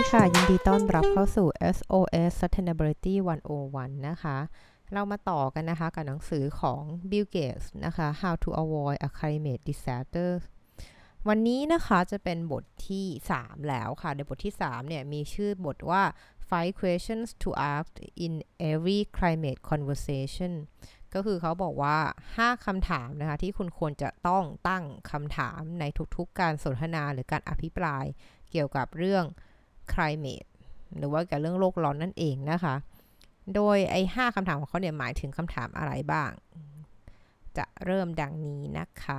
[0.00, 3.14] ดีค่ะ ยินดีต้อนรับเข้าสู่ SOS Sustainability
[3.60, 4.38] 101 นะคะ
[4.92, 10.30] เรามาต่อกันนะคะ กับหนังสือของ Bill Gates นะคะ How to Avoid a Climate Disaster
[11.28, 13.06] วันนี้นะคะจะเป็นบทที่
[13.36, 16.02] 3 แล้วค่ะ ในบทที่ 3 เนี่ย มีชื่อบทว่า
[16.48, 17.90] Five Questions to Ask
[18.24, 18.34] in
[18.70, 20.52] Every Climate Conversation
[21.14, 21.98] ก็คือเขาบอกว่า
[22.36, 25.84] 5คำถามนะคะ ที่คุณควรจะต้องตั้งคำถามใน
[26.16, 28.04] ทุกๆการสนทนาหรือการอภิปราย
[28.50, 29.26] เกี่ยวกับเรื่อง
[29.94, 30.48] climate
[30.96, 32.74] หรือว่ากับเรื่องโลกร้อนนั่นเองนะคะ
[33.54, 36.30] โดยไอ้5คำถามของเขาเนี่ยหมายถึงคำถามอะไรบ้าง
[37.56, 39.18] จะเริ่มดังนี้นะคะ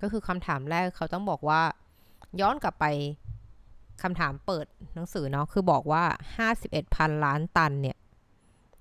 [0.00, 1.62] ก็คือคำถามแรกเขาต้องบอกว่า
[2.40, 2.84] ย้อนกลับไป
[4.02, 6.04] คำถามเปิดหนังสือเนาะคือบอกว่า
[6.50, 7.96] 51พันล้านตันเนี่ย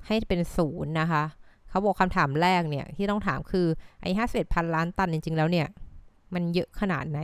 [0.07, 1.23] ให้เป็นศูนย์นะคะ
[1.69, 3.67] เขาบอกคำถามแรกเนี่ยที่ต้องถามคือ
[4.01, 5.67] ไอ้51พันล้านตันจริง ๆ แล้วเนี่ย
[6.33, 7.19] มันเยอะขนาดไหน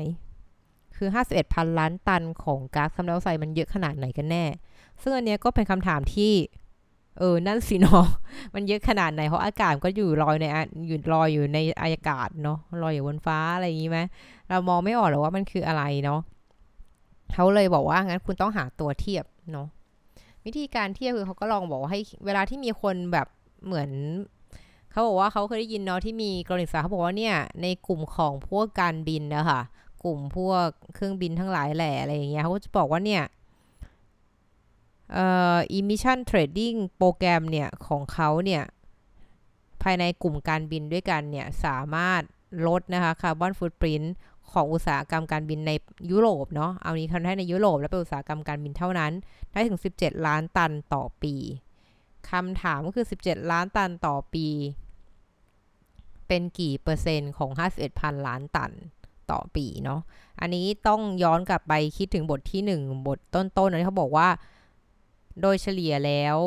[0.97, 4.45] คือ 51พันล้านตันของก๊าซคาร์บอนไดออกไซด์มันเยอะขนาดไหนกันแน่
[5.01, 6.33] ซึ่งอันนี้ก็เป็นคำถามที่
[7.19, 8.05] เออ นั่นสิเนาะ
[8.53, 10.45] มันเยอะขนาดไหน เพราะอากาศก็อยู่ลอยใน
[10.87, 13.99] อยู่ลอยอยู่ในอากาศเนาะลอยอยู่บนฟ้าอะไรอย่างนี้ไหม
[14.49, 16.19] เรามองไม่ออกหรอกว่ามันคืออะไรเนาะ
[17.33, 19.67] เขาเลยบอกว่างั้นคุณต้องหาตัวเทียบเนาะ
[20.45, 23.27] วิธีการเทียบคือเขาก็ลองบอกว่าให้เวลาที่มีคนแบบ
[23.65, 23.89] เหมือน
[24.91, 29.61] เขาบอกว่าเขาเคยได้ยินเนาะที่มีกรณีศึกษาเขาบอกว่าเนี่ยในกลุ่มของพวกการบินนะคะ
[30.05, 33.23] กลุ่มพวกเครื่องบินทั้งหลายแหล่อะไรอย่างเงี้ยเขาก็จะบอกว่าเนี่ย
[35.13, 38.63] เอ่อ emission trading โปรแกรมเนี่ยของเขาเนี่ย
[39.81, 42.21] ภายในกลุ่มการบินด้วยกันเนี่ยสามารถ
[42.67, 44.13] ลดนะคะคาร์บอนฟุตปรินต์
[44.51, 45.71] ของอุตสาหกรรมการบินใน
[46.11, 49.11] ยุโรปเนาะ เอานี้คันให้ในยุโรปและเป็นอุตสาหกรรมการบินเท่านั้น
[49.51, 51.35] ได้ถึง 17 ล้านตันต่อปี
[52.29, 54.47] คำถามก็คือ 17 ล้านตันต่อปี
[56.27, 58.71] เป็นกี่เปอร์เซ็นต์ของ 51พันล้านตัน
[59.31, 60.01] ต่อปีเนาะ
[60.41, 64.27] อันนี้ต้องย้อนกลับไปคิดถึงบทที่ 1 บทต้นๆนะที่เขาบอกว่า
[65.41, 66.37] โดยเฉลี่ยแล้ว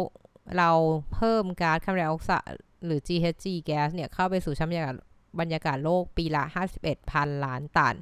[0.57, 0.71] เรา
[1.15, 4.95] เพิ่มก๊าซคาร์บอนไดออกไซด์หรือ GHG แก๊สเนี่ย เข้าไปสู่ชั้นบรรยากาศ
[5.41, 6.43] บรรยากาศโลกปีละ
[6.79, 7.95] 51พันล้านตัน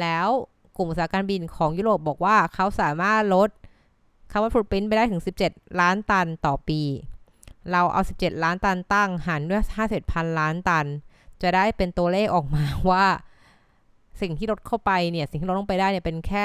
[0.00, 0.28] แล้ว
[0.76, 3.50] กลุ่มอุตสาหการบินของยุโรปบอกว่าเขาสามารถลด
[4.30, 6.80] คาร์บอนฟุตปรินต์ไปได้ถึง 17 ล้านตันต่อปี
[7.72, 10.86] เราเอา 17 ล้านตันตั้งหารด้วย 51พันล้านตัน
[11.42, 13.06] จะได้เป็นตัวเลขออกมาว่า
[14.20, 16.44] สิ่งที่ลดเข้าไปเนี่ยสิ่งที่ลดลงไปได้เนี่ยเป็นแค่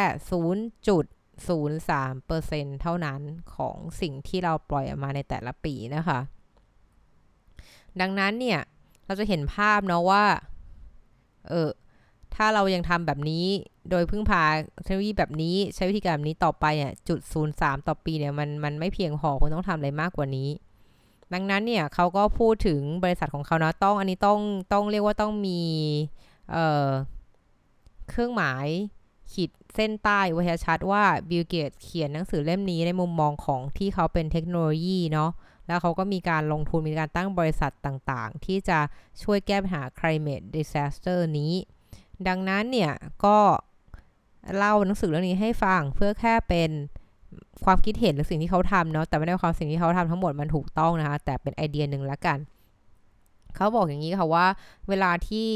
[0.80, 3.22] 0.03%เท่านั้น
[3.56, 6.20] ของสิ่งที่เราปล่อยออกมาในแต่ละปีนะคะ
[8.02, 8.60] ดังนั้นเนี่ย
[9.06, 10.24] เราจะเห็นภาพเนาะว่า
[11.50, 11.70] เออ
[12.36, 13.46] ถ้าเรายังทำแบบนี้
[13.90, 14.44] โดยพึ่งพา
[14.84, 20.50] เทคโนโลยีแบบนี้ใช้วิธีการแบบนี้ต่อไปเนี่ยจุดศูนย์สามต่อปีเนี่ยมันมันไม่เพียงพอคุณต้องทำอะไรมากกว่านี้
[21.34, 24.40] ดังนั้นเนี่ยเขาก็พูดถึงบริษัทของเขานะต้องอันนี้ต้อง
[24.74, 25.60] ต้องเรียกว่าต้องมี
[26.52, 26.88] เอ่อ
[28.12, 28.66] เครื่องหมาย
[29.32, 35.32] ขีดเส้นใต้ไว้ชัดว่าบิลเกตเขียนหนังสือเล่มนี้ในมุมมองของที่เขาเป็นเทคโนโลยีเนาะ
[35.68, 38.80] แล้วเขาก็มีการลงทุนมีการตั้งบริษัทต่างๆ ที่จะ
[39.24, 41.54] ช่วยแก้ปัญหา climate disaster นี้
[42.28, 42.92] ดังนั้นเนี่ย
[43.26, 43.38] ก็
[44.58, 46.72] เล่าหนังสือเรื่องนี้ให้ฟังเพื่อแค่เป็น
[47.66, 52.38] ความคิดเห็นหรือสิ่งที่เขาทำเนาะแต่ไม่ได้ความสิ่งที่เขาทำทั้งหมดมันถูกต้องนะคะแต่เป็นไอเดียหนึ่งละกัน
[53.56, 54.46] เขาบอกอย่างนี้ค่ะว่า
[54.90, 55.48] เวลาที่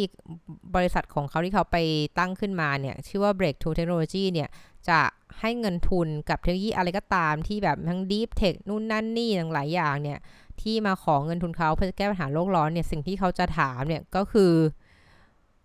[0.75, 1.77] บริษัทของเขาที่เขาไป
[2.19, 4.49] ตั้งขึ้นมาเนี่ย ชื่อว่า Breakthrough Technology เนี่ย
[4.89, 4.99] จะ
[5.39, 10.19] ให้เงินทุนกับเทคโนโลยีอะไรก็ตามที่แบบทั้ง Deep Tech นู่นนั่นนี่หลายอย่างเนี่ย
[10.61, 14.53] ที่มาขอเงินทุนเขาเพื่อแก้ปัญหาโลกร้อนเนี่ยสิ่งที่เขาจะถามเนี่ยก็คือ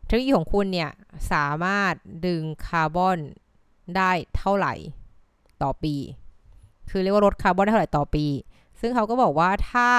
[0.07, 0.91] เทคโนโลยีของคุณเนี่ย
[1.33, 1.95] สามารถ
[2.27, 3.19] ดึงคาร์บอน
[3.97, 4.75] ได้เท่าไหร่
[5.63, 5.95] ต่อปี
[6.91, 8.27] คือเรียกว่าลดคาร์บอนได้เท่าไหร่ต่อปี
[8.81, 9.91] ซึ่งเขาก็บอกว่าถ้า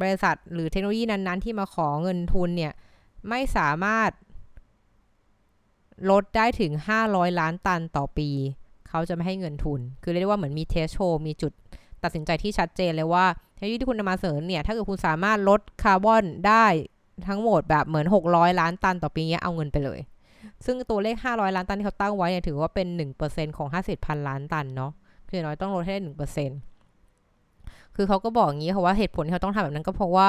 [0.00, 2.72] บริษัทหรือเทคโนโลยีนั้น ๆ ที่มาขอเงินทุนเนี่ย
[3.28, 4.10] ไม่สามารถ
[6.10, 6.72] ลดได้ถึง
[7.06, 8.30] 500 ล้านตันต่อปี
[8.88, 11.52] เขาจะไม่ให้เงินทุน คือเรียกว่าเหมือนมีเทสโชมีจุด
[12.02, 13.26] ตัดสินใจที่ชัดเจนเลยว่า
[13.56, 16.66] เทคโนโลยีที่คุณนำมาเสนอเนี่ย ถ้าเกิดคุณสามารถลดคาร์บอนได้
[17.28, 20.00] ทั้งหมดแบบเหมือน 600 ล้านตันต่อปีเนี้ยเอาเงินไปเลย
[20.64, 22.86] ซึ่งตัวเลข 500 ล้านตันที่เขาตั้งไว้เนี่ยถือว่าเป็น
[23.22, 24.92] 1%ของ 50พันล้านตันเนาะ
[25.28, 26.69] คือน้อยต้องลดให้ได้1%
[28.00, 30.28] คือเขาก็บอกอย่างนี้ค่ะว่าเหตุผลที่เขาต้องทำแบบนั้นก็เพราะว่า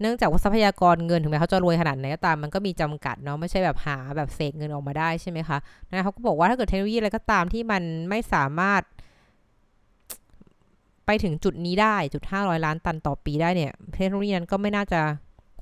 [0.00, 5.58] เนื่องจากว่าทรัพยากรเงินถึงแม้เขาจะรวยขนาดไหนก็ตามมันก็มีจำกัดเนาะไม่ใช่แบบหาแบบเสกเงินออกมาได้ใช่ไหมคะ
[5.88, 8.82] นะเขาก็บอกว่าถ้าเกิดเทคโนโลยีอะไรก็ตามที่มันไม่สามารถ
[11.06, 15.00] ไปถึงจุดนี้ได้จุด 500 ล้านตันต่อปีได้เนี่ยเทคโนโลยีนั้นก็ไม่น่าจะ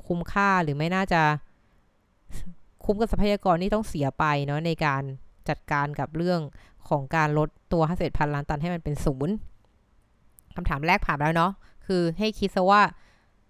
[0.07, 1.23] คุ้มค่าหรือไม่น่าจะ
[2.85, 5.03] คุ้มกับทรัพยากรที่ต้องเสียไปเนาะในการ
[5.49, 6.41] จัดการกับเรื่อง
[6.89, 9.35] ของการลดตัว 51พันล้านตันให้มันเป็นศูนย์
[10.59, 11.53] คำถามแรกผ่านแล้วเนาะ
[11.87, 12.83] คือให้คิดซะว่า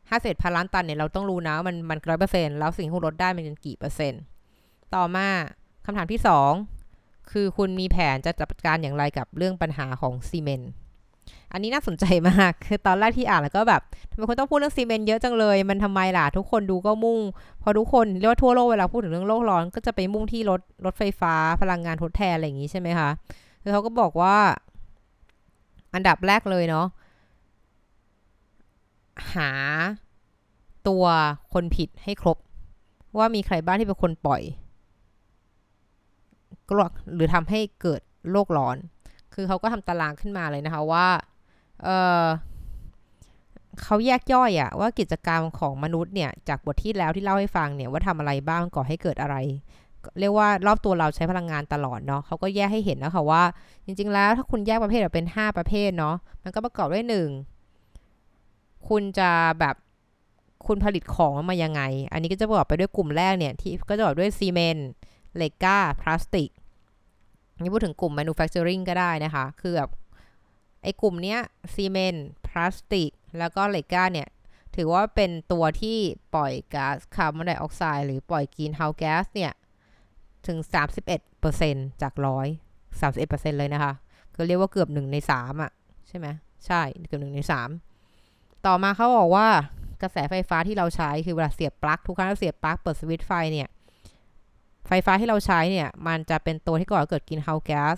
[0.09, 4.23] ห้าเศษพันล้านตันเนี่ยเราต้องรู้นะมันมันร้อยเปอร์เซ็นต์แล้วสิ่งที่ลดได้มันเป็นกี่เปอร์เซ็นต์
[4.95, 5.27] ต่อมา
[5.85, 6.53] คำถามที่สอง
[7.31, 10.71] คือคุณมีแผนจะจัดการอย่างไรกับเรื่องปัญหาของซีเมนต์
[11.53, 17.19] อันนี้น่าสนใจมาก คือตอนแรกที่อ่านแล้วก็แบบทำไมคนต้องพูดเรื่องซีเมนต์เยอะจังเลย มันทำไมล่ะ ทุกคนดูก็มุ่ง
[17.63, 23.11] พอทุกคนเรียกว่าทั่วโลกเวลาพูดถึงเรื่องโลกร้อน ก็จะไปมุ่งที่รถรถไฟฟ้า พลังงานทดแทนอะไรอย่างนี้ใช่ไหมคะ
[23.63, 24.37] คือเขาก็บอกว่า
[25.95, 26.87] อันดับแรกเลยเนาะ
[29.35, 29.51] หา
[30.89, 31.05] ตัว
[31.53, 32.37] คนผิดให้ครบ
[33.19, 34.43] ว่ามีใครบ้างที่เป็นคนปล่อย
[36.71, 38.01] กลวกหรือทำให้เกิด
[38.31, 38.77] โลกร้อน
[39.35, 41.07] คือเขาก็ทำตารางขึ้นมาเลยนะคะว่า
[41.83, 49.37] เเขาแยกย่อยอะว่ากิจกรรมของมนุษย์เนี่ย จากบทที่แล้วที่เล่าให้ฟังเนี่ยว่าทำอะไรบ้างก่อให้เกิดอะไร
[50.21, 53.43] เรียกว่ารอบตัวเราใช้พลังงานตลอดเนาะเขาก็แยกให้เห็นนะคะว่า
[53.87, 57.29] จริง ๆ แล้วถ้าคุณแยกประเภทออกเป็น 5 ประเภทเนาะมันก็ประกอบด้วยหนึ่ง
[58.89, 59.31] คุณจะ
[59.61, 59.77] แบบ
[60.67, 61.83] คุณผลิตของมายังไง
[62.13, 64.89] อันนี้ก็จะประกอบไปด้วยกลุ่มแรกเนี่ย ที่ก็จะประกอบด้วยซีเมนต์
[65.37, 66.51] เหล็กกล้า พลาสติก
[67.61, 69.91] นี่พูดถึงกลุ่ม manufacturing ก็ได้นะคะ คือแบบ
[70.83, 71.39] ไอ้กลุ่มเนี้ย
[71.75, 74.29] ซีเมนต์พลาสติก แล้วก็เหล็กกล้าเนี่ย
[74.77, 75.99] ถือว่าเป็นตัวที่
[76.35, 79.53] ปล่อยก๊าซคาร์บอนไดออกไซด์หรือปล่อย greenhouse gas เนี่ย
[80.47, 80.59] ถึง
[81.31, 82.49] 31%จากร้อย
[83.03, 83.93] 31%เลยนะคะ
[84.35, 85.73] ก็เรียกว่าเกือบ 1 ใน 3อะ
[86.09, 86.27] ใช่ไหม
[86.67, 87.88] ใช่ เกือบ 1 ใน 3
[88.67, 89.49] ต่อมาเขาบอกว่า
[90.03, 93.69] กระแสไฟฟ้าที่เราใช้คือเวลาเสียบปลั๊กทุกครั้งเราเสียบปลั๊กเปิดสวิตช์ไฟเนี่ย
[94.89, 97.97] ไฟฟ้าที่เราใช้เนี่ย มันจะเป็นตัวที่ก่อเกิดกินเฮาแก๊ส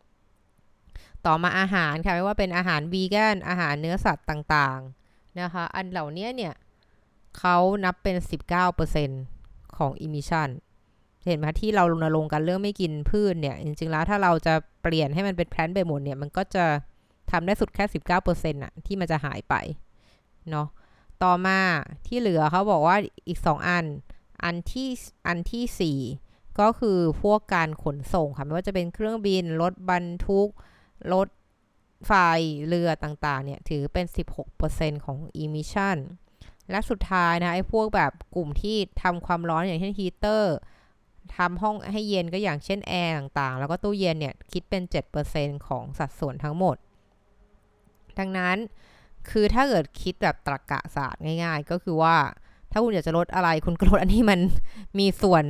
[0.00, 6.54] 27%ต่อมาอาหารค่ะไม่ว่าเป็นอาหารวีแกนอาหารเนื้อสัตว์ต่างๆนะคะอันเหล่านี้เนี่ย
[7.38, 8.16] เขานับเป็น
[8.96, 10.48] 19%ของ emission
[11.26, 16.64] เห็นไหมที่เรารณรงค์กันเรื่องไม่กินพืชเนี่ย จริงๆแล้วถ้าเราจะเปลี่ยนให้มันเป็น plant ไปหมดเนี่ย มันก็จะ
[17.30, 17.84] ทำได้สุดแค่
[18.20, 19.54] 19%น่ะที่มันจะหายไป
[20.50, 20.68] เนาะ
[21.22, 21.58] ต่อมา
[22.06, 22.96] ที่เหลือเขาบอกว่า
[23.28, 23.84] อีก 2 อัน
[24.44, 24.88] อันที่
[25.26, 30.48] อันที่ 4 ก็คือพวกการขนส่งค่ะไม่ว่าจะเป็นเครื่องบิน รถบรรทุก
[31.12, 31.28] รถ
[32.06, 32.12] ไฟ
[32.66, 34.06] เรือต่างๆ เนี่ย ถือเป็น
[34.56, 35.98] 16%ของ emission
[36.70, 40.56] และสุดท้ายนะไอ้พวกแบบกลุ่มที่ทำความร้อนอย่างเช่นฮีเตอร์
[41.36, 44.82] ทำห้องให้เย็นก็อย่างเช่นแอร์ต่างๆ แล้วก็ตู้เย็นเนี่ย คิดเป็น
[45.24, 46.76] 7%ของสัดส่วนทั้งหมด
[48.18, 48.56] ดังนั้น
[49.30, 52.16] คือถ้าเกิดคิดแบบตรรกะศาสตร์ง่าย ๆ ก็คือว่า
[52.72, 54.40] ถ้าคุณอยากจะลดอะไรคุณก็ลดอันที่มัน
[54.98, 55.44] มีส่วน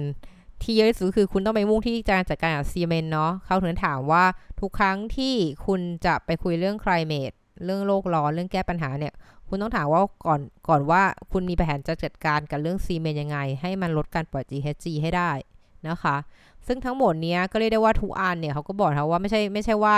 [0.63, 4.25] ที่เยอะที่สุดคือคุณต้องไปมุ่งที่การจัดการกับซีเมนเนาะเขาถึงถามว่า
[4.61, 5.35] ทุกครั้งที่
[5.67, 7.35] คุณจะไปคุยเรื่อง climate
[7.65, 9.15] เรื่องโลกร้อนเรื่องแก้ปัญหาเนี่ย
[9.49, 11.03] คุณต้องถามว่าก่อนก่อนว่า
[11.33, 15.31] คุณมีแผนจะจัดการกับเรื่องซีเมนต์ยังไง ให้มันลดการปล่อย GHG ให้ได้
[15.89, 16.17] นะคะ
[16.67, 19.97] ซึ่งทั้งหมดนี้ก็เรียกได้ว่าทุกอันเนี่ยเขาก็บอกเขาว่าไม่ใช่ไม่ใช่ว่า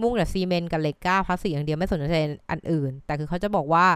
[0.00, 2.16] มุ่งแต่ซีเมนต์กับเหล็กกล้าพลาสติกอย่างเดียวไม่สนใจ
[2.50, 3.86] อันอื่น แต่คือเขาจะบอกว่า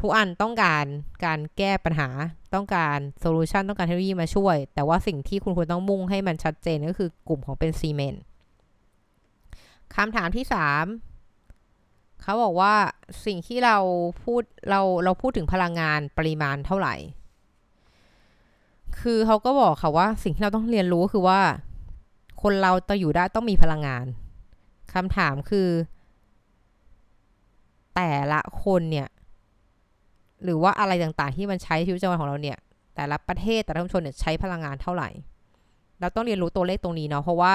[0.00, 0.84] ทุกอันต้องการ
[1.24, 2.08] การแก้ปัญหา
[2.54, 8.22] ต้องการ solution ต้องการเทคโนโลยีมาช่วย แต่ว่าสิ่งที่คุณควรต้องมุ่งให้มันชัดเจนก็คือกลุ่มของเป็นซีเมนต์
[9.94, 10.44] คำถามที่
[11.30, 12.74] 3 เขาบอกว่า
[13.26, 13.76] สิ่งที่เรา
[14.22, 16.94] พูดเราเราพูดถึงพลังงานปริมาณเท่าไหร่
[19.00, 21.40] คือเขาก็บอกค่ะว่าสิ่งที่เราต้องเรียนรู้คือว่า
[22.42, 24.04] คนเราจะอยู่ได้ต้องมีพลังงาน
[24.94, 25.68] คำถามคือ
[27.94, 29.08] แต่ละคนเนี่ย
[30.44, 32.58] หรือว่าอะไรต่างๆ ที่มันใช้ชีวิตประจำวันของเราเนี่ย
[32.94, 35.08] แต่ละประเทศแต่ละชุมชนเนี่ยใช้พลังงานเท่าไหร่
[36.00, 37.54] เราต้องเรียนรู้ตัวเลขตรงนี้เนาะเพราะว่า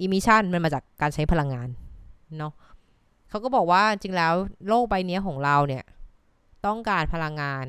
[0.00, 1.68] อิมิชันมันมาจากการใช้พลังงาน
[2.38, 2.52] เนาะ
[3.28, 4.32] เขาก็บอกว่าจริงแล้ว
[4.68, 5.84] โลกใบนี้ของเราเนี่ย
[6.66, 7.66] ต้องการพลังงาน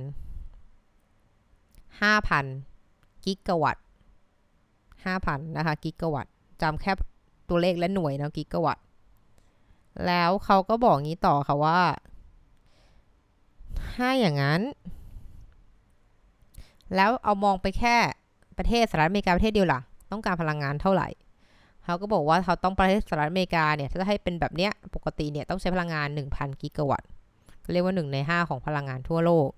[2.42, 3.84] 5,000 กิกะวัตต์
[5.06, 6.92] 5,000 นะคะ กิกะวัตต์จำแค่
[7.50, 8.84] ตัวเลขและหน่วยเนาะกิกะวัตต์
[10.08, 11.80] แล้วเขาก็บอกงี้ต่อค่ะว่า
[13.94, 14.62] ถ้าอย่างนั้น
[16.96, 17.96] แล้วเอามองไปแค่
[18.58, 21.08] ประเทศสหรัฐอเมริกาประเทศเดียวล่ะ ต้องการพลังงานเท่าไหร่
[21.84, 27.10] เขาก็บอกว่าเขาต้องประเทศสหรัฐอเมริกาเนี่ย ถ้าจะให้เป็นแบบเนี้ยปกติเนี่ยต้องใช้พลังงาน 1,000 กิกะวัตต์
[27.74, 29.50] เรียกว่า 1 ใน 5 ของพลังงานทั่วโลก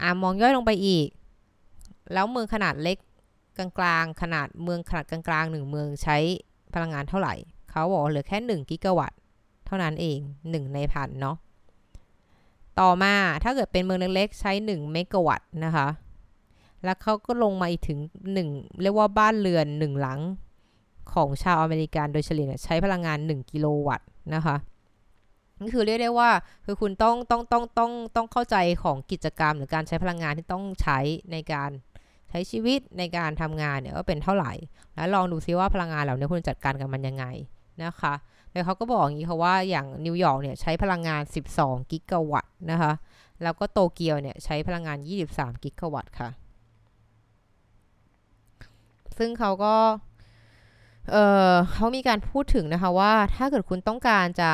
[0.00, 1.08] อ่ามองย่อยลงไปอีก
[2.12, 2.98] แล้วเมืองขนาดเล็ก
[3.58, 6.16] กลางๆ ขนาดเมืองขนาดกลางๆหนึ่งเมืองใช้
[6.74, 7.34] พลังงานเท่าไหร่
[7.78, 9.18] เขาบอกเหลือแค่1กิกะวัตต์
[9.66, 10.18] เท่านั้นเอง
[10.48, 11.36] 1 ในพันเนาะ
[12.80, 15.88] ต่อมาถ้าเกิดเป็นเมืองเล็กๆใช้1เมกะวัตต์นะคะ
[16.84, 17.98] แล้วเขาก็ลงมาอีกถึง
[18.40, 20.20] 1 เรียกว่าบ้านเรือน 1 หลัง
[21.12, 24.56] ของชาวอเมริกันโดยเฉลี่ยใช้พลังงาน 1 กิโลวัตต์นะคะ
[25.60, 26.30] นี่คือเรียกได้ว่า
[26.64, 30.98] คือคุณต้องต้องต้องต้องต้องเข้าใจของกิจกรรม หรือการใช้พลังงานที่ต้องใช้
[31.32, 31.70] ในการ
[32.30, 34.52] ใช้ชีวิตในการทำงานเนี่ยก็เป็นเท่าไหร่
[34.94, 37.24] แล้วลองดูซิว่าพลังงานเหล่านี้คุณจัดการกับมันยังไง
[37.84, 38.14] นะคะ
[38.52, 41.22] แล้วเขาก็บอกอย่างนี้ค่ะว่าอย่างนิวยอร์กเนี่ยใช้พลังงาน
[41.54, 42.92] 12 กิกะวัตต์นะคะ
[43.42, 44.98] แล้วก็โตเกียวเนี่ยใช้พลังงาน
[45.30, 46.30] 23 กิกะวัตต์ค่ะ
[49.18, 49.74] ซึ่งเขาก็
[51.10, 51.16] เอ
[51.50, 54.52] อเขามีการพูดถึงนะคะว่าถ้าเกิดคุณต้องการจะ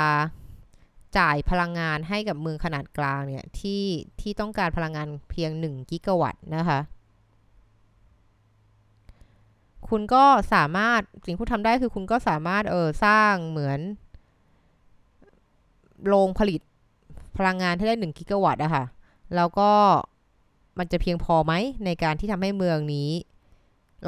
[1.18, 3.82] จ่ายพลังงานให้กับเมืองขนาดกลางเนี่ยที่
[4.20, 6.78] ที่ต้องการพลังงานเพียง 1 กิกะวัตต์นะคะ
[9.90, 10.24] คุณก็
[10.54, 13.80] สามารถสิ่งที่ทำได้คือคุณก็สามารถเออสร้างเหมือน
[16.08, 16.60] โรงผลิต
[17.36, 18.84] พลังงานที่ได้1กิกะวัตต์อะค่ะ
[19.36, 19.70] แล้วก็
[20.78, 21.52] มันจะเพียงพอไหม
[21.84, 23.10] ในการที่ทำให้เมืองนี้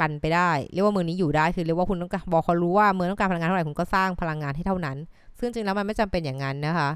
[0.01, 4.97] รันไปได้ เรียกว่าเมืองนี้อยู่ได้คือเรียกว่าคุณต้องการบอกเขารู้ว่าเมืองต้องการพลังงานเท่าไหร่คุณก็สร้างพลังงานให้เท่านั้น
[5.39, 6.89] ซึ่งจริงแล้วมันไม่จำเป็นอย่างนั้นนะคะ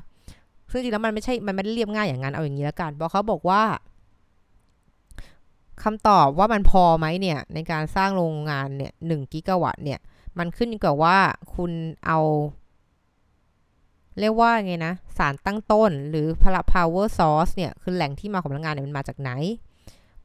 [0.71, 3.61] ซึ่งจริงแล้วมันไม่ใช่มันไม่ได้เรียบง่ายอย่างนั้นเอาอย่างนี้แล้วกันบอกเขาบอกว่า
[5.83, 10.00] คำตอบว่ามันพอไหมเนี่ย ในการสร้างโรงงานเนี่ยหนึ่งกิกะวัตต์เนี่ย
[10.38, 11.17] มันขึ้นกับว่า
[11.55, 11.71] คุณ
[12.05, 12.19] เอา
[14.19, 19.31] เรียกว่าไงนะ สารตั้งต้นหรือพลัง power source เนี่ย คือแหล่งที่มาของพลังงานเนี่ยมันมาจากไหน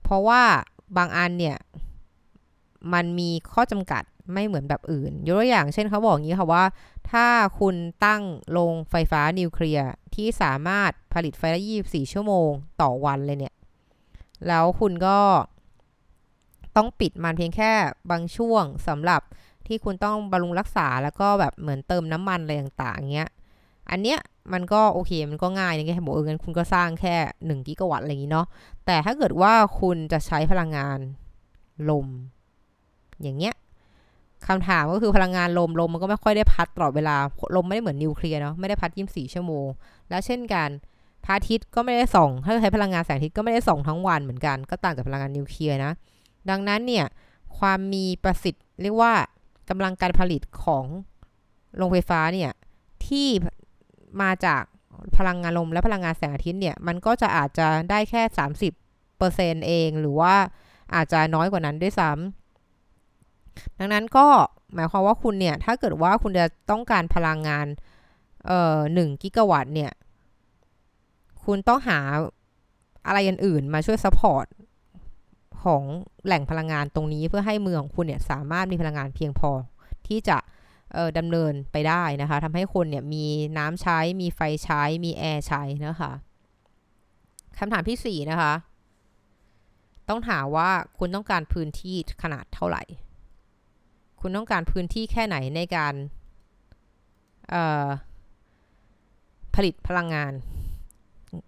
[0.03, 0.43] เพราะว่า
[0.97, 1.57] บางอันเนี่ย
[2.93, 6.65] มันมีข้อจำกัดไม่เหมือนแบบอื่น ยกตัวอย่างเช่นเขาบอกอย่างนี้ค่ะว่า
[7.11, 7.27] ถ้า
[7.59, 8.23] คุณตั้ง
[8.53, 13.55] โรงไฟฟ้านิวเคลียร์ที่สามารถผลิตไฟได้ 24 ชั่วโมงต่อวันเลยเนี่ย
[14.49, 15.19] แล้วคุณก็
[16.77, 17.73] ต้องปิดมันเพียงแค่
[18.11, 19.21] บางช่วงสำหรับ
[19.67, 23.31] ที่คุณต้องบำรุงรักษาแล้วก็แบบเหมือนเติมน้ำมันอะไรต่างๆเงี้ย
[23.91, 24.19] อันเนี้ย
[24.53, 27.15] มันก็โอเคมันก็ง่ายนะแค่บอกเอองั้นคุณก็สร้างแค่
[27.47, 28.47] 1กิกะวัตต์อะไรอย่างนี้เนาะ
[28.87, 30.99] แต่ถ้าเกิดว่าคุณจะใช้พลังงาน
[31.91, 32.07] ลม
[33.23, 33.55] อย่างเงี้ย
[34.47, 37.17] คำถามก็คือพลังงานลมลมมันก็ไม่ค่อยได้พัดตลอดเวลา
[37.57, 39.67] ลมไม่ได้เหมือนนิวเคลียร์เนาะไม่ได้พัด 24 ชั่วโมง
[40.09, 40.69] แล้วเช่นกัน
[41.27, 45.93] พระอาทิตย์ก็ไม่ได้ส่อง ถ้าใช้พลังงานแสงอาทิตย์ก็ไม่ได้ส่องทั้งวันเหมือนกัน ก็ต่างจากพลังงานนิวเคลียร์นะ
[46.51, 47.07] ดังนั้นเนี่ย
[47.59, 49.13] ความมีประสิทธิ์เรียกว่า
[49.71, 50.85] กำลังการผลิตของ
[51.77, 52.53] โรงไฟฟ้าเนี่ย
[53.07, 53.29] ที่
[54.23, 54.63] มาจาก
[55.17, 58.23] พลังงานลมและพลังงานแสงอาทิตย์เนี่ย มันก็จะอาจจะได้แค่
[58.95, 60.35] 30%เอง หรือว่า
[60.95, 62.11] อาจจะน้อยกว่านั้นด้วยซ้
[62.95, 64.27] ดังนั้นก็
[64.75, 67.67] หมายความว่าคุณเนี่ย ถ้าเกิดว่าคุณจะต้องการพลังงาน
[68.47, 69.93] เอ่อหนึ่งกิกะวัตต์เนี่ย
[71.47, 71.99] คุณต้องหา
[73.07, 74.47] อะไรอื่นๆมาช่วย support
[75.63, 75.83] ของ
[76.27, 79.51] แหล่งพลังงานตรงนี้เพื่อให้เมืองของคุณเนี่ยสามารถมีพลังงานเพียงพอ
[80.07, 80.39] ที่จะ
[81.19, 83.27] ดำเนินไปได้นะคะทำให้คนเนี่ยมี
[83.59, 86.13] น้ำใช้ มีไฟใช้ มีแอร์ใช้นะคะ
[87.59, 88.53] คำถามที่ 4 นะคะ
[90.09, 92.83] ต้องถามว่าคุณต้องการพื้นที่ขนาดเท่าไหร่
[94.21, 95.95] คุณต้องการพื้นที่แค่ไหนในการ
[99.55, 100.33] ผลิตพลังงาน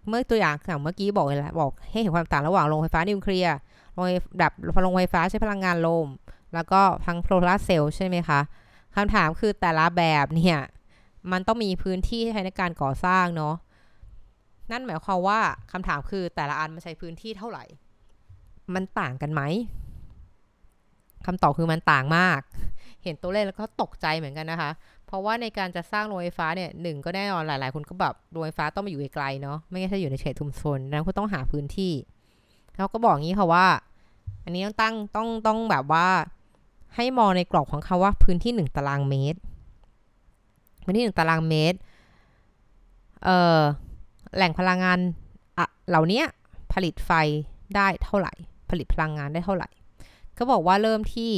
[0.07, 3.55] เมื่อตัวอย่างอย่างเมื่อกี้บอกเลยละบอกให้เห็นความต่างระหว่างโรงไฟฟ้านิวเคลียร์
[3.93, 4.05] โรง
[4.41, 4.51] ดับ
[4.83, 6.07] โรงไฟฟ้าใช้พลังงานลม
[6.53, 8.39] แล้วก็พังโซลาร์เซลล์ใช่ไหมคะ
[8.95, 10.59] คำถามคือแต่ละแบบเนี่ย
[11.31, 13.55] มันต้องมีพื้นที่ใช้ในการก่อสร้างเนาะ
[14.71, 15.39] นั่นหมายความว่า
[15.71, 17.63] คำถามคือแต่ละอันมันใช้พื้นที่เท่าไหร่
[18.73, 19.41] มันต่างกันไหม
[21.25, 22.41] คำตอบคือมันต่างมาก
[23.03, 24.71] เห็นตัวเลขแล้วก็ตกใจเหมือนกันนะคะ
[25.09, 31.93] เพราะว่าในการจะสร้างโรงไฟฟ้าเนี่ยหนึ่งก็แน่นอนหลาย ๆ คนก็แบบโรงไฟฟ้าต้องมาอยู่ไกลๆเนาะไม่ใช่อยู่ในเขตชุมชนนั้นคุณต้องหาพื้นที่
[32.75, 33.67] เขาก็บอกงี้ค่ะว่า
[34.43, 36.07] อันนี้ต้องตั้งต้องต้องแบบว่า
[36.95, 39.39] ให้มองในกรอบของคาว่าพื้นที่หนึ่งตารางเมตร
[40.83, 41.77] พื้นที่หนึ่งตารางเมตร
[43.23, 43.61] เอ่อ
[44.35, 44.99] แหล่งพลังงาน
[45.57, 46.23] อะเหล่านี้
[46.73, 47.11] ผลิตไฟ
[47.75, 48.33] ได้เท่าไหร่
[48.69, 49.69] ผลิตพลังงานได้เท่าไหร่
[50.37, 51.31] ก็บอกว่าเริ่มที่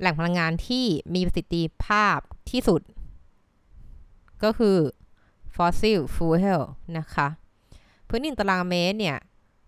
[0.00, 2.18] แหล่งพลังงานที่มีประสิทธิภาพ
[2.50, 2.80] ที่สุด
[4.42, 4.76] ก็คือ
[5.54, 6.62] fossil fuel
[6.98, 7.28] นะคะ
[8.08, 9.18] พื้นที่ตารางเมตรเนี่ย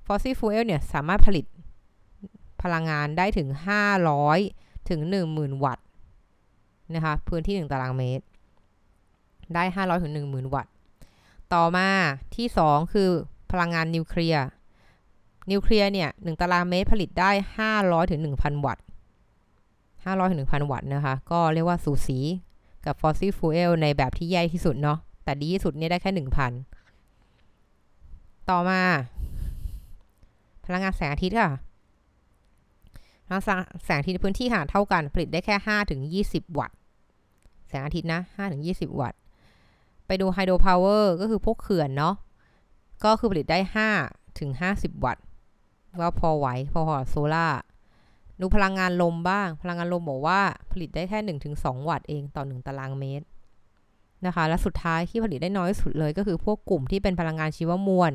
[0.06, 1.46] fossil fuel เนี่ย สามารถผลิต
[2.62, 3.48] พลังงานได้ถึง
[4.18, 5.00] 500 ถึง
[5.32, 5.86] 10,000 วัตต์
[6.94, 8.24] นะคะ พื้นที่ 1 ตารางเมตร
[9.54, 10.72] ได้ 500 ถึง 10,000 วัตต์
[11.54, 11.88] ต่อมา
[12.36, 13.10] ที่ 2 คือ
[13.50, 14.44] พลังงานนิวเคลียร์
[15.50, 17.30] นิวเคลียร์เนี่ยหนึ่งตารางเมตรผลิตได้
[17.70, 18.84] 500 ถึง 1,000 วัตต์
[20.04, 22.18] 500ถึง1,000 วัตต์นะคะ ก็เรียกว่าสูสี
[22.86, 26.10] กับ fossil fuel ในแบบที่แย่ที่สุดเนาะ แต่ดีที่สุดเนี่ยได้แค่
[27.60, 28.80] 1,000 ต่อมา
[30.64, 31.50] พลังงานแสงอาทิตย์ค่ะ
[33.26, 33.42] พลัง
[33.84, 36.76] แสงอาทิตย์พื้นที่ค่ะเท่ากัน ผลิตได้แค่5ถึง20 วัตต์
[37.68, 39.18] แสงอาทิตย์นะ5ถึง20 วัตต์
[40.06, 42.14] ไปดู hydropower ก็คือพวกเขื่อนเนาะ
[43.04, 43.58] ก็คือผลิตได้
[43.98, 45.24] 5ถึง50 วัตต์
[46.00, 47.46] ว่าพอไหว พอพอโซล่า
[48.40, 51.18] ดูพลังงานลมบ้าง พลังงานลมบอกว่าผลิตได้แค่
[51.54, 53.26] 1-2 วัตต์เองต่อ 1 ตารางเมตร
[54.26, 58.12] นะคะ และสุดท้ายที่ผลิตได้น้อยสุดเลยก็คือพวกกลุ่มที่เป็นพลังงานชีวมวล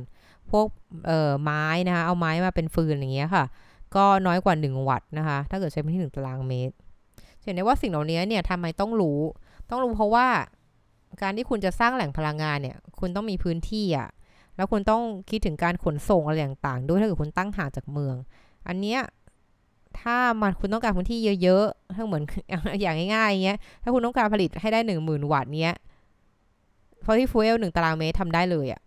[0.52, 0.66] พวก
[1.08, 3.46] เอ่อไม้นะคะ เอาไม้มาเป็นฟืนอย่างเงี้ยค่ะ
[3.96, 6.76] ก็น้อยกว่า 1 วัตต์นะคะ ถ้าเกิดใช้พื้นที่ 1 ตารางเมตร
[7.44, 9.20] เห็นได้ว่าสิ่งเหล่านี้เนี่ยทำไมต้องรู้
[9.70, 10.28] ต้องรู้เพราะว่า
[11.22, 14.10] การที่คุณจะสร้างแหล่งพลังงานเนี่ย คุณต้องมีพื้นที่อะ
[14.56, 18.16] แล้วคุณต้องคิดถึงการขนส่งอะไรต่างๆ ด้วยถ้าเกิดคุณตั้งห่างจากเมือง
[18.68, 19.00] อันเนี้ย
[20.00, 22.24] ถ้ามันคุณต้องการพื้นที่เยอะๆถ้าเหมือน
[22.82, 25.74] อย่างง่ายๆเงี้ย ถ้าคุณต้องการผลิตให้ได้หนึ่งหมื่นวัตต์เนี้ย
[27.06, 28.82] fossil fuel หนึ่งตารางเมตรทำได้เลยอะ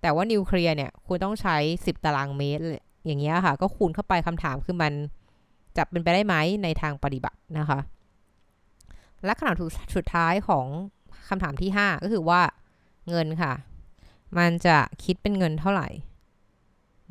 [0.00, 1.56] แต่ว่านิวเคลียร์เนี่ยคุณต้องใช้
[1.86, 2.62] สิบตารางเมตร
[3.06, 4.92] อย่างเงี้ยค่ะ ก็คูณเข้าไปคำถามคือมัน
[5.76, 7.78] จะเป็นไปได้ไหมในทางปฏิบัตินะคะ
[9.24, 9.56] และคำถาม
[9.96, 10.66] สุดท้ายของ
[11.28, 12.40] คำถามที่ 5 ก็คือว่า
[13.08, 13.52] เงินค่ะ
[14.38, 15.88] มันจะคิดเป็นเงินเท่าไหร่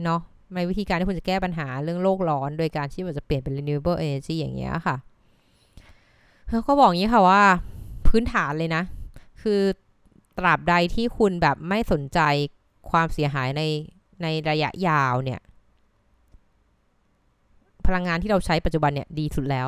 [0.04, 0.22] เนาะ
[0.54, 4.96] ในวิธีการที่คุณจะแก้ปัญหาเรื่องโลกร้อน โดยการที่มันจะเปลี่ยนเป็น renewable energy อย่างเงี้ยค่ะ
[6.50, 7.44] เขาก็บอกงี้ค่ะว่า
[8.08, 8.84] พื้นฐานเลยนะ
[9.42, 9.62] คือ
[10.38, 12.20] ตราบใดที่คุณแบบไม่สนใจ
[12.90, 13.64] ความเสียหายใน
[14.24, 15.40] ในระยะยาวเนี่ย
[17.86, 19.68] พลังงานที่เราใช้ปัจจุบันเนี่ยดีสุดแล้ว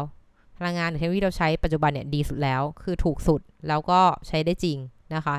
[0.57, 4.77] พลังงานในเทคโนโลยีเราใช้ปัจจุบันเนี่ยดีสุดแล้ว คือถูกสุดแล้วก็ใช้ได้จริง
[5.15, 5.37] นะคะ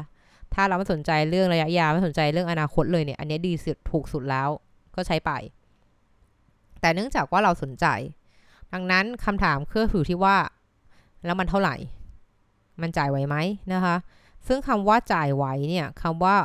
[0.54, 4.48] ถ้าเราไม่สนใจเรื่องระยะยาวไม่สนใจเรื่องอนาคตเลยเนี่ยอันนี้ดีสุดถูกสุดแล้ว
[4.94, 5.30] ก็ใช้ไป
[6.80, 7.86] แต่เนื่องจากว่าเราสนใจ
[8.72, 10.36] ดังนั้นคำถามคือถือที่ว่า
[11.24, 11.76] แล้วมันเท่าไหร่
[12.80, 13.36] มันจ่ายไหวไหม
[13.72, 13.96] นะคะ
[14.46, 16.36] ซึ่งคำว่าจ่ายไหวเนี่ยคำว่า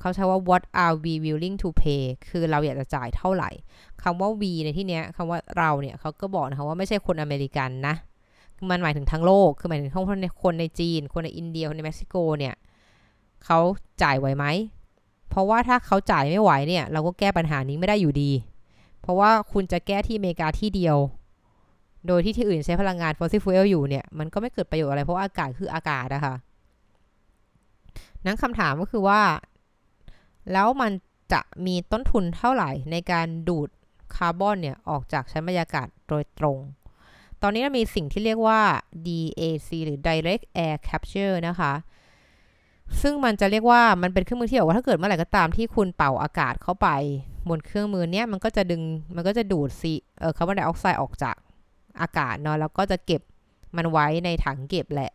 [0.00, 3.50] เขาใช้ว่า what are we willing to pay คือเราอยากจะจ่ายเท่าไหร่
[4.02, 7.94] คำว่า we ในที่เนี้ยคำว่าเราเนี่ยเขาก็บอกนะคะว่าไม่ใช่คนอเมริกันนะ
[8.70, 12.54] มันหมายถึงทั้งโลก คือหมายถึงคนในคนในจีน คนในอินเดีย คนในเม็กซิโกเนี่ย
[13.44, 13.58] เขา
[14.02, 14.44] จ่ายไหวไหม
[15.30, 18.30] เพราะว่าถ้าเขาจ่ายไม่ไหวเนี่ย เราก็แก้ปัญหานี้ไม่ได้อยู่ดี
[19.02, 20.96] เพราะว่าคุณจะแก้ที่อเมริกาที่เดียว
[22.06, 26.34] โดยที่ที่อื่นใช้พลังงาน fossil fuel อยู่เนี่ย มันก็ไม่เกิดประโยชน์อะไรเพราะว่าอากาศคืออากาศนะคะ
[28.26, 29.20] นั้นคำถามก็คือว่า
[30.52, 30.92] แล้วมัน
[31.32, 33.68] จะมีต้นทุนเท่าไหร่ในการดูด
[34.14, 36.58] คาร์บอนเนี่ย ออกจากชั้นบรรยากาศโดยตรง
[37.42, 38.60] ตอนนี้เรามีสิ่งที่เรียกว่า
[39.06, 41.72] DAC หรือ Direct Air Capture นะคะ
[43.00, 46.88] ซึ่งมันจะเรียกว่ามันเป็นเครื่องมือที่บอกว่าถ้าเกิดเมื่อไหร่ก็ตามที่คุณเป่าอากาศเข้าไป
[47.48, 48.82] บนเครื่องมือเนี้ยมันก็จะดึง
[49.14, 51.36] มันก็จะดูดซีเออคาร์บอนไดออกไซด์ออกจาก
[52.00, 53.22] อากาศเนาะแล้วก็จะเก็บ
[53.76, 55.12] มันไว้ในถังเก็บแหละ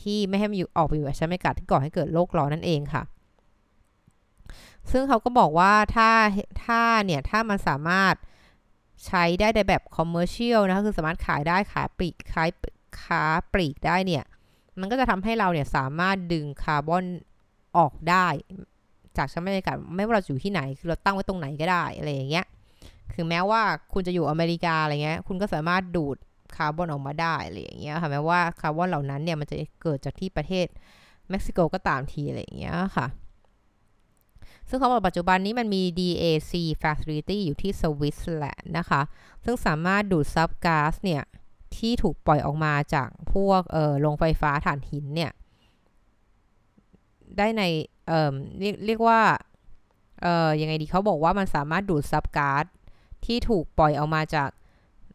[0.00, 3.02] ที่ไม่ให้มันอยู่ออกไปอยู่ชั้นบรรยากาศที่ก่อให้เกิดโลกร้อนนั่นเองค่ะ
[4.90, 6.10] ซึ่งเขาก็บอกว่าถ้า
[6.64, 8.14] ถ้าเนี่ยถ้ามันสามารถ
[9.06, 12.48] ใช้ได้ในแบบ commercial นะคะคือสามารถขายได้ขายปลีกขาย
[13.02, 14.24] ค้าปลีกได้เนี่ย
[14.80, 17.04] มันก็จะทำให้เราเนี่ยสามารถดึงคาร์บอน
[17.78, 18.26] ออกได้
[19.16, 22.46] จากชั้นบรรยากาศไม่ว่าเราอยู่ที่ไหน คือเราตั้งไว้ตรงไหนก็ได้อะไรอย่างเงี้ย
[23.14, 23.62] คือแม้ว่า
[23.92, 26.16] คุณจะอยู่อเมริกาอะไรเงี้ย คุณก็สามารถดูด
[26.56, 30.66] คาร์บอนออกมาได้อะไรอย่างเงี้ยค่ะแม้ว่าคาร์บอนเหล่านั้นเนี่ยมันจะเกิดจากที่ประเทศ
[31.30, 33.06] เม็กซิโกก็ตามทีอะไรอย่างเงี้ยค่ะ
[34.68, 39.02] ซึ่งเขาบอกปัจจุบันนี้มันมี DAC facility อยู่ที่สวิตเซอร์แลนด์นะคะ
[39.44, 41.22] ซึ่งสามารถดูดซับก๊าซเนี่ย
[41.76, 45.32] ที่ถูกปล่อยออกมาจากพวกเออโรงไฟฟ้าถ่านหินเนี่ย
[47.36, 47.62] ได้ใน
[48.06, 49.20] เอ่อเรียกเรียกว่า
[50.22, 52.64] เอ่อยังไงดีเขาบอกว่ามันสามารถดูดซับก๊าซ
[53.24, 54.50] ที่ถูกปล่อยออกมาจาก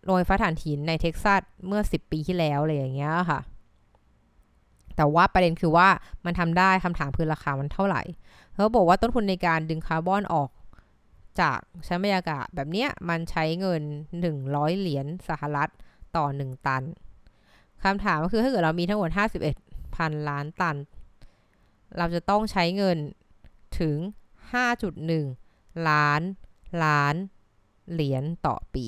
[0.04, 3.40] โรงไฟฟ้าถ่านหินในเท็กซัสเมื่อ 10 ปีที่แล้วอะไรอย่างเงี้ยค่ะ
[4.96, 5.88] แต่ว่าประเด็นคือว่า
[6.26, 8.02] มันทำได้คำถามคือราคามันเท่าไหร่
[8.54, 10.50] เขาบอกว่าต้นทุนในการดึงคาร์บอนออก
[11.40, 13.84] จากชั้นบรรยากาศแบบเนี้ยมันใช้เงิน
[14.32, 15.70] 100 เหรียญสหรัฐ
[16.18, 16.84] ต่อ 1 ตัน
[17.84, 19.10] คำถามก็คือถ้าเกิดเรามีทั้งหมด
[19.54, 20.78] 51 พันล้านตัน
[21.98, 22.98] เราจะต้องใช้เงิน
[23.80, 23.98] ถึง
[24.74, 26.22] 5.1 ล้าน
[26.84, 27.16] ล้าน
[27.92, 28.88] เหรียญต่อปี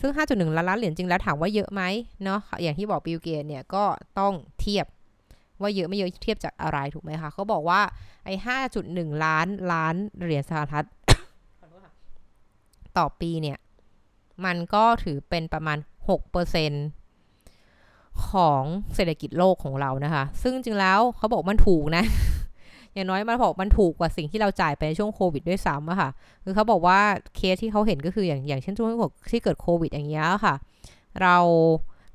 [0.00, 1.82] ซึ่ง 5.1 ล้านล้านเหรียญจริงแล้วถามว่าเยอะไหม
[2.24, 3.84] เนาะอย่างที่บอกบิลเกตเนี่ยก็
[4.18, 4.86] ต้องเทียบ
[5.60, 7.80] ว่าเยอะไม่เยอะเทียบจากอะไรถูกไหมคะเขาบอกว่า
[8.24, 8.34] ไอ้
[8.78, 10.86] 5.1ล้านล้านเหรียญสหรัฐ
[12.98, 13.58] ต่อปีเนี่ย
[14.44, 15.78] มันก็ถือเป็นประมาณ
[16.08, 18.62] 6%ของ
[18.94, 22.04] เศรษฐกิจโลกของเรานะคะ ซึ่งจริงแล้วเขาบอกมันถูกนะ
[22.94, 26.10] อย่างน้อยมันบอกมันถูกกว่าสิ่งที่เราจ่ายไปในช่วงโควิดด้วยซ้ำอะค่ะ
[26.44, 26.98] คือเขาบอกว่า
[27.36, 28.88] เคสที่เขาเห็นก็คืออย่างอย่างเช่นช่วง
[29.30, 30.54] ที่เกิดโควิดอย่างเงี้ยค่ะ
[31.22, 31.36] เรา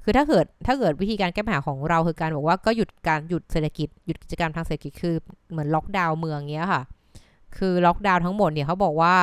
[0.03, 5.15] คือถ้าเกิดถ้าเกิดวิธีการแก้ปัญหาของเราคือการบอกว่าก็หยุดการหยุดเศรษฐกิจหยุดกิจกรรมทางเศรษฐกิจคือ
[5.51, 6.81] เหมือนล็อกดาวน์เมืองเงี้ยค่ะ
[7.57, 9.15] คือล็อกดาวน์ทั้งหมดเนี่ยเขาบอกว่า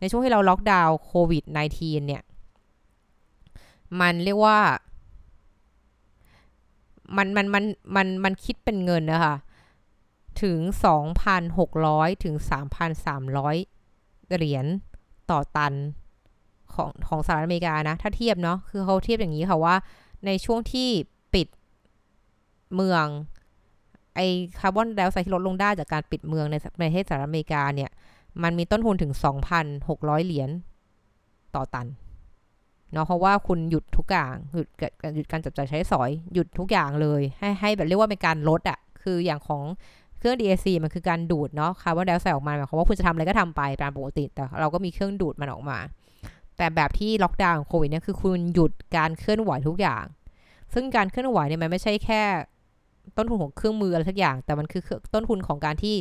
[0.00, 1.44] ในช่วงที่เราล็อกดาวน์โควิด
[1.76, 2.22] -19 เนี่ย
[4.00, 4.58] มันเรียกว่า
[7.16, 7.64] มันมันมัน
[7.96, 9.36] มันมันคิดเป็นเงินนะคะ
[10.42, 10.58] ถึง
[11.42, 12.34] 2,600 ถึง
[13.14, 14.66] 3,300 เหรียญ
[15.30, 15.74] ต่อตัน
[16.74, 19.74] ของของสหรัฐอเมริกานะ ถ้าเทียบเนาะคือเขาเทียบอย่างนี้ค่ะว่า
[20.26, 20.88] ในช่วงที่
[21.34, 21.48] ปิด
[22.74, 23.06] เมือง
[24.14, 24.20] ไอ
[24.58, 27.90] คาร์บอนไดออกไซด์ที่ลดลงได้จากการปิดเมืองในประเทศสหรัฐอเมริกาเนี่ย
[28.42, 29.12] มันมีต้นทุนถึง
[29.68, 30.50] 2,600 เหรียญ
[31.54, 31.86] ต่อตัน
[32.92, 34.68] เนาะเพราะว่าคุณหยุดทุกอย่างหยุด
[35.16, 39.64] หยุดการจับจ่ายใช้สอยหยุดทุกอย่างเลย ให้ให้แบบเรียกว่าเป็นการลดอะ่ะคืออย่างของ
[40.18, 45.78] เครื่อง DAC มันคือการดูดเนาะคาร์บอนไดออกไซด์ออกมาหมายความว่าคุณจะทำอะไรก็ทำไปตามปกติ แต่เราก็มีเครื่องดูดมันออกมา
[46.56, 50.04] แต่แบบที่ล็อกดาวน์โควิดเนี่ยคือคุณหยุดการเคลื่อนไหวทุกอย่าง
[50.74, 52.22] ซึ่งการเคลื่อนไหวเนี่ยมันไม่ใช่แค่
[53.16, 54.82] ต้นทุนของเครื่องมืออะไรสักอย่าง แต่มันคือ
[55.14, 55.94] ต้นทุนของการที่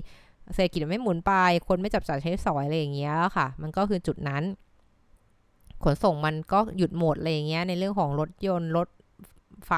[0.54, 1.34] เศรษฐกิจไม่หมุนไป
[1.68, 4.44] คนไม่จับจ่ายใช้สอยอะไรอย่างเงี้ยค่ะ มันก็คือจุดนั้น
[5.84, 8.88] ขนส่งมันก็หยุดหมดอะไรอย่างเงี้ยในเรื่องของรถยนต์รถ
[9.68, 9.72] ไฟ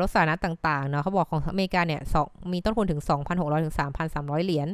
[0.00, 3.76] รถสาธารณะต่างๆเนาะเขาบอกของอเมริกาเนี่ยสองมีต้นทุนถึง 2,600 ถึง
[4.10, 4.68] 3,300 เหรียญ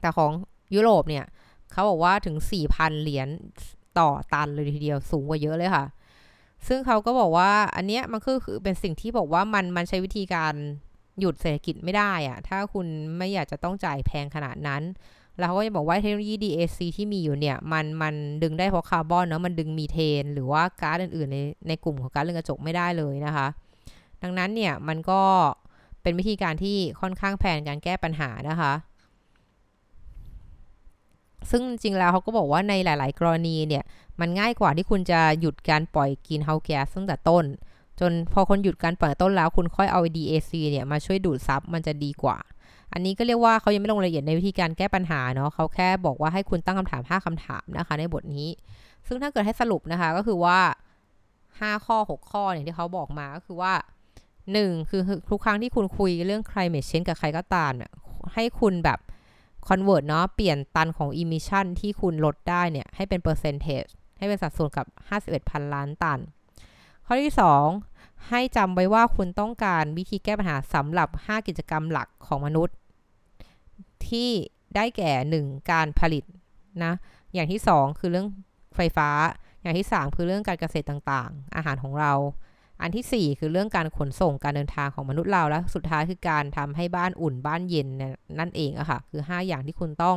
[0.00, 0.30] แต่ของ
[0.74, 1.24] ยุโรปเนี่ย
[1.72, 2.36] เขาบอกว่าถึง
[2.70, 3.28] 4,000 เหรียญ
[3.98, 5.86] ต่อตันเลยทีเดียวสูงกว่าเยอะเลยค่ะ
[6.66, 10.54] ซึ่งเขาก็บอกว่าอันเนี้ยมันคือคือเป็นสิ่งที่บอกว่ามันมันใช้วิธีการ
[11.20, 12.86] หยุดเศรษฐกิจไม่ได้อะถ้าคุณ
[13.18, 14.82] ไม่อยากจะต้องจ่ายแพงขนาดนั้น
[15.38, 23.46] แล้วเขาก็จะบอกว่าเทคโนโลยี DAC ที่มีอยู่เนี่ย มันมันดึงได้เพราะคาร์บอนเนาะมันดึงมีเทน หรือว่าก๊าซอื่นๆในในกลุ่มของก๊าซเรือนกระจกไม่ได้เลยนะคะ
[24.22, 25.20] ดังนั้นเนี่ยมันก็
[26.02, 28.72] เป็นวิธีการที่ค่อนข้างแพงการแก้ปัญหานะคะ
[31.50, 33.84] ซึ่งจริงแล้วเขาก็บอกว่าในหลาย ๆ กรณีเนี่ย
[34.20, 37.44] มันง่ายกว่าที่คุณจะหยุดการปล่อยกินเฮาแก๊สตั้งแต่ต้น
[38.00, 42.36] จนพอคนหยุดการปล่อยต้นแล้วคุณค่อยเอา DAC เนี่ยมาช่วยดูดซับมันจะดีกว่า
[42.92, 48.48] อันนี้ก็เรียกว่าเขายังไม่ลงรายละเอียดในวิธีการแก้ปัญหาเนาะเขาแค่บอกว่าให้คุณตั้งคำถาม 5คำถามนะคะ ในบทนี้
[49.06, 50.58] ซึ่งถ้าเกิดให้สรุปนะคะก็คือว่า
[51.22, 53.72] 5 ข้อ 6 ข้อเนี่ยที่เขาบอกมาก็คือว่า
[54.32, 57.92] 1 คือทุกครั้งที่คุณคุยเรื่อง climate change กับใครก็ตามเนี่ย
[58.34, 58.98] ให้คุณแบบ
[59.68, 64.86] convert เนาะเปลี่ยนตันของ emission ที่คุณลดได้เนี่ยให้เป็น percentage ให้เป็นสัดส่วนกับ
[65.18, 66.18] 51พันล้านตัน
[67.06, 67.34] ข้อที่
[67.78, 72.74] 2 ให้จำไว้ว่าคุณต้องการวิธีแก้ปัญหาสำหรับ 5 กิจกรรมหลักของมนุษย์
[74.10, 74.30] ที่
[74.76, 75.70] ได้แก่ 1.
[75.70, 76.24] การผลิต
[76.84, 76.92] นะ
[77.34, 78.28] อย่างที่2คือเรื่อง
[78.76, 79.08] ไฟฟ้า
[79.62, 82.12] อย่างที่3คือเรื่องการเกษตรต่างๆ อาหารของเรา
[82.82, 87.88] อันที่4คือเรื่องการขนส่งการเดินทางของมนุษย์เราและสุดท้ายคือการทำให้บ้านอุ่นบ้านเย็น
[88.38, 90.16] นั่นเองอะค่ะคือ 5 อย่างที่คุณต้อง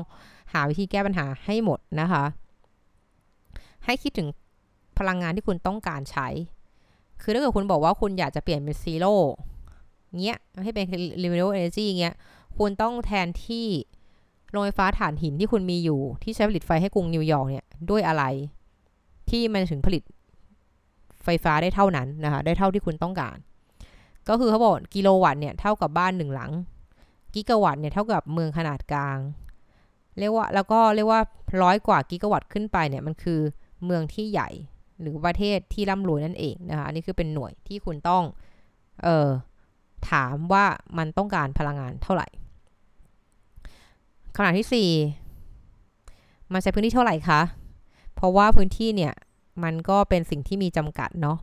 [0.54, 2.24] หาวิธีแก้ปัญหาให้หมดนะคะ
[3.86, 4.28] ให้คิดถึง
[5.00, 6.28] พลังงานที่คุณต้องการใช้
[7.22, 9.16] คือถ้าเกิดคุณบอกว่าคุณอยากจะเปลี่ยนเป็นซีโร่
[10.24, 10.86] เงี้ยให้เป็น
[11.24, 12.16] renewable energy เงี้ย
[12.58, 13.68] คุณต้องแทนที่
[14.52, 18.24] โรงไฟฟ้าถ่านหินที่คุณมีอยู่ ที่ใช้ผลิตไฟให้กรุงนิวยอร์กเนี่ยด้วยอะไร
[19.30, 20.04] ที่มันถึงผลิต
[21.24, 23.38] ไฟฟ้าได้เท่านั้นนะคะได้เท่าที่คุณต้องการ
[24.30, 26.52] ก็คือเขาบอกกิโลวัตต์เนี่ยเท่ากับบ้านหนึ่งหลัง
[27.34, 29.18] กิกะวัตต์เนี่ยเท่ากับเมืองขนาดกลาง
[30.20, 31.22] เรียกว่าแล้วก็เรียกว่า
[31.62, 33.40] ร้อยกว่ากิกะวัตต์ขึ้นไปเนี่ยมันคือ
[33.86, 34.50] เมืองที่ใหญ่
[35.02, 38.24] หรือประเทศที่ร่ำรวยนั่นเองนะคะอันนี้คือเป็นหน่วยที่คุณต้อง
[39.04, 39.30] เออ
[40.12, 40.66] ถามว่า
[40.98, 42.28] มันต้องการพลังงานเท่าไหร่
[44.38, 47.42] ขนาดที่ 4 มันใช้พื้นที่เท่าไหร่คะ
[48.16, 49.14] เพราะว่าพื้นที่เนี่ย
[49.64, 51.38] มันก็เป็นสิ่งที่มีจำกัดเนาะ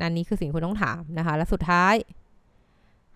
[0.00, 1.94] นั่นนี้คือสิ่งคุณต้องถามนะคะ และสุดท้าย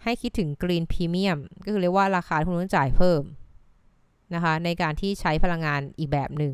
[0.02, 3.22] ให้คิดถึง Green Premium ก็คือเรียกว่าราคาที่คุณต้องจ่ายเพิ่ม
[4.34, 6.52] นะคะในการที่ใช้พลังงานอีกแบบหนึ่ง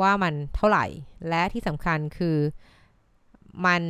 [0.00, 0.86] ว่ามันเท่าไหร่
[1.28, 2.36] และที่สำคัญคือ
[3.66, 3.82] มัน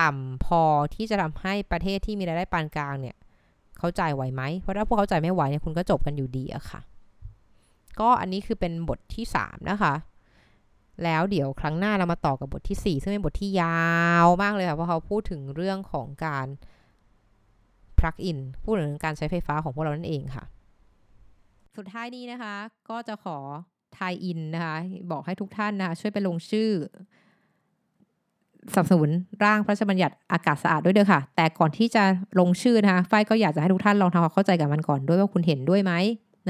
[0.00, 0.62] ต่ำพอ
[0.94, 3.16] ที่จะทำให้ประเทศที่มีรายได้ปานกลางเนี่ย
[3.78, 6.80] เขาจ่ายไหวไหม เพราะถ้าพวกเขาจ่ายไม่ไหวเนี่ยคุณก็จบกันอยู่ดีอะค่ะ
[8.00, 9.94] ก็อันนี้คือเป็นบทที่ 3 นะคะ
[11.04, 13.80] แล้วเดี๋ยวครั้งหน้าเรามาต่อกับบทที่ 4 ซึ่งเป็นบทที่ยา
[14.24, 16.46] วมากเลยค่ะ เพราะเขาพูดถึงเรื่องของการ
[17.98, 20.44] plug in พูดถึงการใช้ไฟฟ้าของพวกเรานั่นเองค่ะ
[21.76, 22.54] สุดท้ายนี้นะคะ
[22.90, 23.38] ก็จะขอ
[23.96, 24.76] ทายอินนะคะ
[25.10, 26.70] บอกให้ทุกท่านนะคะช่วยไปลงชื่อ
[28.72, 29.10] สนับสนุน
[29.44, 32.02] ร่างพระราชบัญญัติอากาศสะอาดด้วยเด้อค่ะ แต่ก่อนที่จะ
[32.40, 35.92] ลงชื่อนะคะ ฝ้ายก็อยากจะให้ทุกท่านลองทำความเข้าใจกับมันก่อนด้วยว่าคุณเห็นด้วยไหม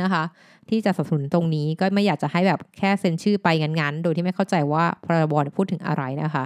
[0.00, 0.22] นะคะ
[0.68, 6.44] ที่จะสนับสนุนตรงนี้ก็ไม่อยากจะให้แบบแค่เซ็นชื่อไปงั้นๆ โดยที่ไม่เข้าใจว่าพรบพูดถึงอะไรนะคะ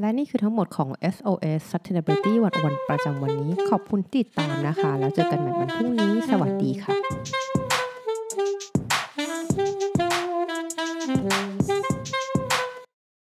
[0.00, 6.94] และนี่คือทั้งหมดของ SOS Sustainability วันวันประจำวันนี้ ขอบคุณติดตามนะคะ แล้วเจอกันใหม่วันพรุ่งนี้ สวัสดีค่ะ